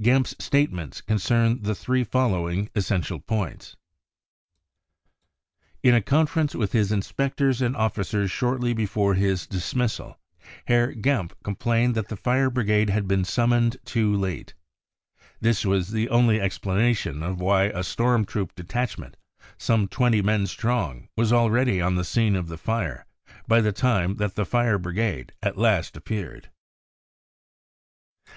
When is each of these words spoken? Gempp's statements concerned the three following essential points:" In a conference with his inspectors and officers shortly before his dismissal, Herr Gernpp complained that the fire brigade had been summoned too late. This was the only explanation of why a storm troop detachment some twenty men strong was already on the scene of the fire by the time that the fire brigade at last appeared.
Gempp's 0.00 0.34
statements 0.44 1.00
concerned 1.00 1.62
the 1.62 1.72
three 1.72 2.02
following 2.02 2.68
essential 2.74 3.20
points:" 3.20 3.76
In 5.84 5.94
a 5.94 6.00
conference 6.02 6.56
with 6.56 6.72
his 6.72 6.90
inspectors 6.90 7.62
and 7.62 7.76
officers 7.76 8.28
shortly 8.32 8.72
before 8.72 9.14
his 9.14 9.46
dismissal, 9.46 10.18
Herr 10.66 10.92
Gernpp 10.92 11.34
complained 11.44 11.94
that 11.94 12.08
the 12.08 12.16
fire 12.16 12.50
brigade 12.50 12.90
had 12.90 13.06
been 13.06 13.24
summoned 13.24 13.76
too 13.84 14.12
late. 14.12 14.54
This 15.40 15.64
was 15.64 15.92
the 15.92 16.08
only 16.08 16.40
explanation 16.40 17.22
of 17.22 17.40
why 17.40 17.66
a 17.66 17.84
storm 17.84 18.24
troop 18.24 18.56
detachment 18.56 19.16
some 19.56 19.86
twenty 19.86 20.20
men 20.20 20.48
strong 20.48 21.08
was 21.16 21.32
already 21.32 21.80
on 21.80 21.94
the 21.94 22.02
scene 22.02 22.34
of 22.34 22.48
the 22.48 22.58
fire 22.58 23.06
by 23.46 23.60
the 23.60 23.70
time 23.70 24.16
that 24.16 24.34
the 24.34 24.44
fire 24.44 24.78
brigade 24.78 25.30
at 25.44 25.56
last 25.56 25.96
appeared. 25.96 26.50